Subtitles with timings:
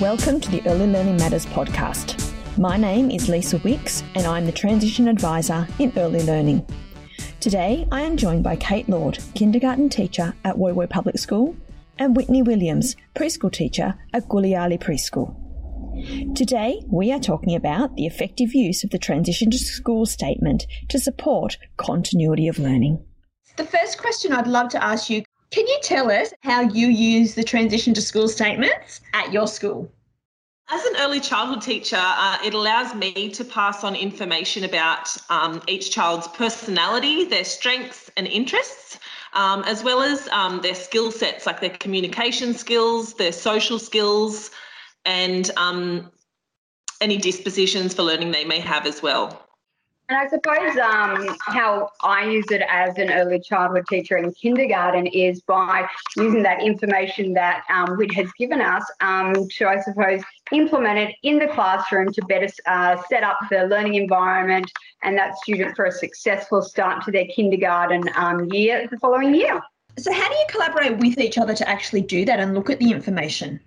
[0.00, 2.32] Welcome to the Early Learning Matters podcast.
[2.56, 6.64] My name is Lisa Wicks and I'm the Transition Advisor in Early Learning.
[7.40, 11.56] Today I am joined by Kate Lord, kindergarten teacher at Woy Public School,
[11.98, 15.34] and Whitney Williams, preschool teacher at Gulyali Preschool.
[16.36, 21.00] Today we are talking about the effective use of the Transition to School statement to
[21.00, 23.04] support continuity of learning.
[23.56, 27.34] The first question I'd love to ask you can you tell us how you use
[27.34, 29.90] the transition to school statements at your school?
[30.70, 35.62] As an early childhood teacher, uh, it allows me to pass on information about um,
[35.66, 38.98] each child's personality, their strengths and interests,
[39.32, 44.50] um, as well as um, their skill sets, like their communication skills, their social skills,
[45.06, 46.10] and um,
[47.00, 49.47] any dispositions for learning they may have as well.
[50.10, 55.06] And I suppose um, how I use it as an early childhood teacher in kindergarten
[55.06, 60.22] is by using that information that um, Whit has given us um, to, I suppose,
[60.50, 65.36] implement it in the classroom to better uh, set up the learning environment and that
[65.36, 69.60] student for a successful start to their kindergarten um, year the following year.
[69.98, 72.78] So, how do you collaborate with each other to actually do that and look at
[72.78, 73.60] the information?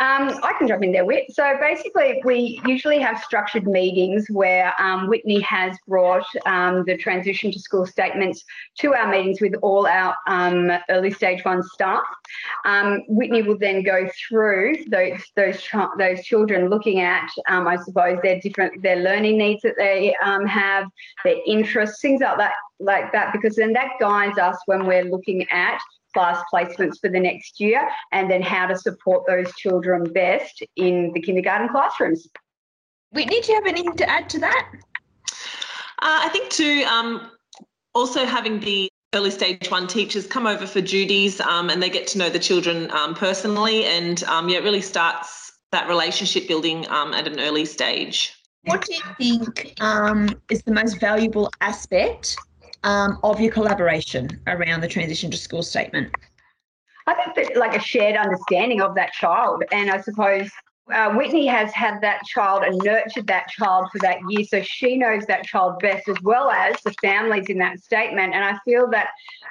[0.00, 1.26] Um, I can jump in there, Whit.
[1.30, 7.52] So basically, we usually have structured meetings where um, Whitney has brought um, the transition
[7.52, 8.42] to school statements
[8.78, 12.02] to our meetings with all our um, early stage one staff.
[12.64, 15.62] Um, Whitney will then go through those those
[15.98, 20.86] those children, looking at, um, I suppose, their different their learning needs that they have,
[21.24, 25.46] their interests, things like that, like that, because then that guides us when we're looking
[25.50, 25.78] at
[26.12, 31.12] class placements for the next year and then how to support those children best in
[31.14, 32.28] the kindergarten classrooms.
[33.12, 34.70] Whitney, do you have anything to add to that?
[36.02, 37.30] Uh, I think too, um,
[37.94, 42.06] also having the early stage one teachers come over for duties um, and they get
[42.06, 46.88] to know the children um, personally and um, yeah, it really starts that relationship building
[46.90, 48.34] um, at an early stage.
[48.64, 52.36] What do you think um, is the most valuable aspect
[52.82, 56.14] um, of your collaboration around the transition to school statement?
[57.06, 60.50] I think that like a shared understanding of that child, and I suppose
[60.92, 64.96] uh, Whitney has had that child and nurtured that child for that year, so she
[64.96, 68.34] knows that child best as well as the families in that statement.
[68.34, 69.08] And I feel that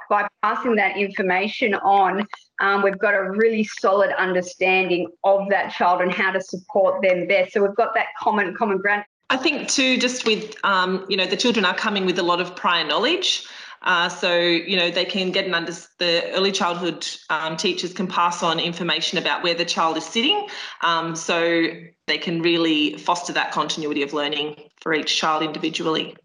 [0.10, 2.28] by passing that information on,
[2.62, 7.28] um, we've got a really solid understanding of that child and how to support them
[7.28, 7.54] best.
[7.54, 9.06] So we've got that common common ground.
[9.30, 12.42] I think too, just with um, you know, the children are coming with a lot
[12.42, 13.48] of prior knowledge.
[13.82, 18.08] Uh, so you know they can get an under the early childhood um, teachers can
[18.08, 20.48] pass on information about where the child is sitting,
[20.82, 21.70] um, so
[22.08, 26.16] they can really foster that continuity of learning for each child individually.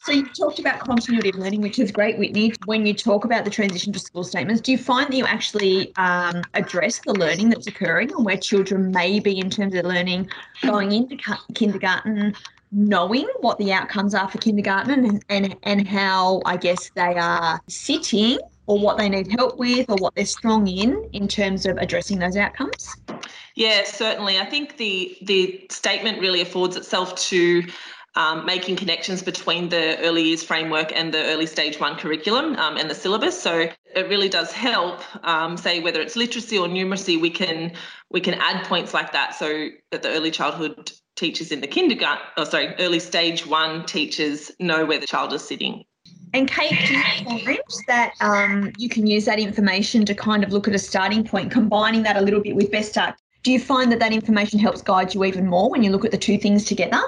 [0.00, 2.52] So you talked about continuity of learning, which is great, Whitney.
[2.66, 5.96] When you talk about the transition to school statements, do you find that you actually
[5.96, 10.28] um, address the learning that's occurring and where children may be in terms of learning
[10.60, 11.16] going into
[11.54, 12.34] kindergarten,
[12.70, 17.60] knowing what the outcomes are for kindergarten and, and, and how I guess they are
[17.68, 21.76] sitting or what they need help with or what they're strong in in terms of
[21.78, 22.94] addressing those outcomes?
[23.54, 24.38] Yeah, certainly.
[24.38, 27.62] I think the the statement really affords itself to
[28.16, 32.76] um, making connections between the early years framework and the early stage one curriculum um,
[32.76, 33.40] and the syllabus.
[33.40, 35.00] So it really does help.
[35.24, 37.72] Um, say whether it's literacy or numeracy, we can
[38.10, 42.24] we can add points like that so that the early childhood teachers in the kindergarten,
[42.36, 45.84] oh sorry, early stage one teachers know where the child is sitting.
[46.32, 47.02] And Kate, do you
[47.46, 51.22] find that um, you can use that information to kind of look at a starting
[51.22, 53.14] point, combining that a little bit with Best Start?
[53.44, 56.10] Do you find that that information helps guide you even more when you look at
[56.10, 57.00] the two things together?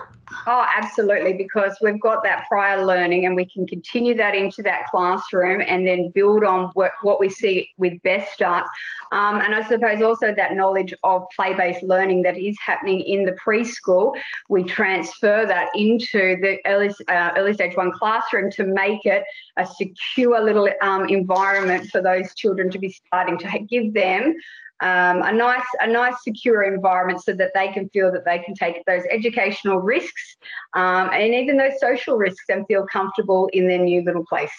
[0.48, 4.86] Oh, absolutely, because we've got that prior learning and we can continue that into that
[4.88, 8.64] classroom and then build on what, what we see with Best Start.
[9.10, 13.24] Um, and I suppose also that knowledge of play based learning that is happening in
[13.24, 14.14] the preschool,
[14.48, 19.24] we transfer that into the early, uh, early stage one classroom to make it
[19.56, 24.36] a secure little um, environment for those children to be starting to give them
[24.80, 28.54] um, a nice a nice secure environment so that they can feel that they can
[28.54, 30.36] take those educational risks
[30.74, 34.52] um, and even those social risks and feel comfortable in their new little place.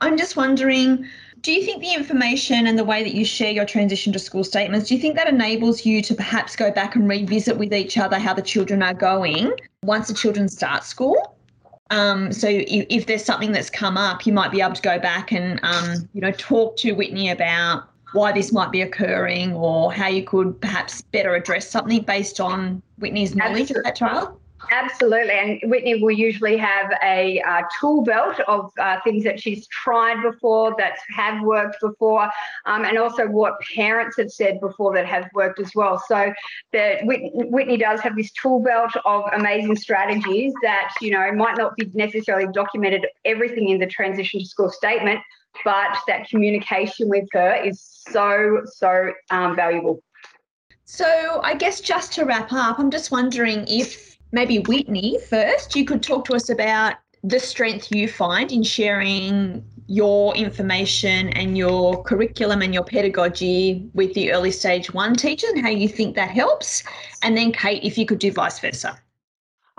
[0.00, 1.06] I'm just wondering,
[1.40, 4.44] do you think the information and the way that you share your transition to school
[4.44, 7.96] statements, do you think that enables you to perhaps go back and revisit with each
[7.96, 11.36] other how the children are going once the children start school?
[11.90, 15.32] Um, so if, there's something that's come up, you might be able to go back
[15.32, 20.08] and um, you know talk to Whitney about why this might be occurring or how
[20.08, 23.80] you could perhaps better address something based on Whitney's knowledge Absolutely.
[23.80, 24.40] of that child?
[24.70, 25.32] Absolutely.
[25.32, 30.22] And Whitney will usually have a uh, tool belt of uh, things that she's tried
[30.22, 32.30] before, that have worked before,
[32.66, 36.02] um, and also what parents have said before that have worked as well.
[36.08, 36.32] So
[36.72, 41.76] that Whitney does have this tool belt of amazing strategies that, you know, might not
[41.76, 45.20] be necessarily documented everything in the transition to school statement,
[45.64, 47.80] but that communication with her is
[48.10, 50.02] so, so um, valuable.
[50.84, 55.84] So I guess just to wrap up, I'm just wondering if maybe Whitney first, you
[55.84, 62.02] could talk to us about the strength you find in sharing your information and your
[62.04, 66.30] curriculum and your pedagogy with the early stage one teachers and how you think that
[66.30, 66.82] helps.
[67.22, 68.98] And then, Kate, if you could do vice versa.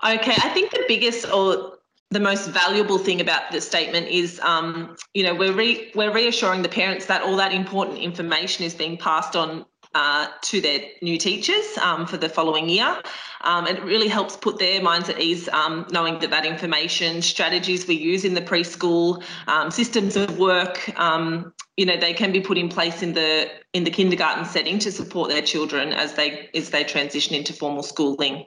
[0.03, 1.74] Okay, I think the biggest or
[2.11, 6.61] the most valuable thing about this statement is, um, you know, we're re- we're reassuring
[6.61, 9.65] the parents that all that important information is being passed on
[9.95, 13.01] uh, to their new teachers um, for the following year.
[13.41, 17.87] Um, it really helps put their minds at ease um, knowing that that information, strategies
[17.87, 22.41] we use in the preschool, um, systems of work, um, you know, they can be
[22.41, 26.49] put in place in the in the kindergarten setting to support their children as they
[26.53, 28.45] as they transition into formal schooling.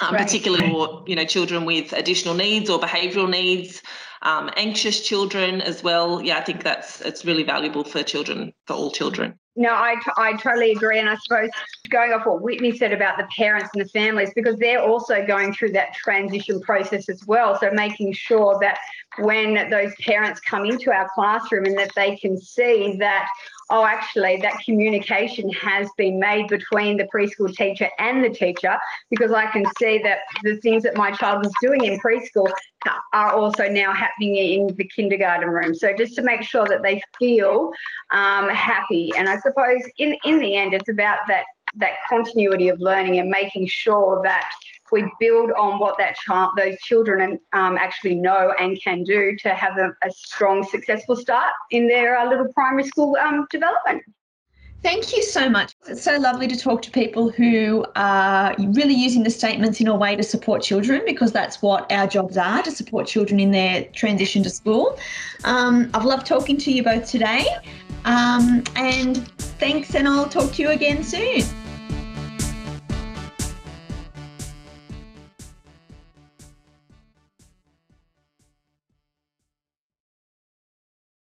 [0.00, 0.26] Um, right.
[0.26, 3.82] particularly for you know children with additional needs or behavioural needs,
[4.22, 6.20] um, anxious children as well.
[6.20, 9.38] Yeah, I think that's it's really valuable for children, for all children.
[9.58, 10.98] No, I, I totally agree.
[10.98, 11.48] And I suppose
[11.88, 15.54] going off what Whitney said about the parents and the families, because they're also going
[15.54, 17.58] through that transition process as well.
[17.58, 18.78] So making sure that
[19.18, 23.28] when those parents come into our classroom and that they can see that
[23.70, 28.76] oh, actually, that communication has been made between the preschool teacher and the teacher
[29.10, 32.50] because I can see that the things that my child was doing in preschool
[33.12, 35.74] are also now happening in the kindergarten room.
[35.74, 37.72] So just to make sure that they feel
[38.12, 39.12] um, happy.
[39.16, 41.44] And I suppose in, in the end, it's about that
[41.76, 44.50] that continuity of learning and making sure that
[44.92, 49.54] we build on what that child, those children um, actually know and can do to
[49.54, 54.02] have a, a strong, successful start in their uh, little primary school um, development.
[54.82, 55.74] Thank you so much.
[55.88, 59.96] It's so lovely to talk to people who are really using the statements in a
[59.96, 63.84] way to support children because that's what our jobs are to support children in their
[63.86, 64.96] transition to school.
[65.42, 67.46] Um, I've loved talking to you both today.
[68.04, 69.26] Um, and
[69.58, 71.42] thanks, and I'll talk to you again soon.